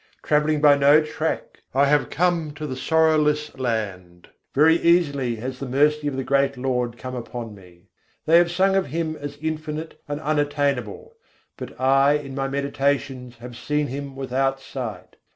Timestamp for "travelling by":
0.23-0.77